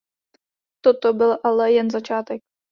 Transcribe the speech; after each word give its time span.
Toto 0.83 1.13
byl 1.13 1.37
ale 1.43 1.71
jen 1.71 1.89
začátek. 1.91 2.41